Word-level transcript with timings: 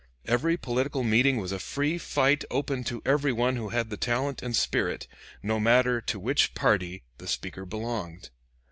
Every 0.25 0.57
political 0.57 1.03
meeting 1.03 1.37
was 1.37 1.51
a 1.51 1.59
free 1.59 1.99
fight 1.99 2.43
open 2.49 2.83
to 2.85 3.03
every 3.05 3.31
one 3.31 3.55
who 3.55 3.69
had 3.69 4.01
talent 4.01 4.41
and 4.41 4.55
spirit, 4.55 5.07
no 5.43 5.59
matter 5.59 6.01
to 6.01 6.19
which 6.19 6.55
party 6.55 7.03
the 7.19 7.27
speaker 7.27 7.67
belonged. 7.67 8.31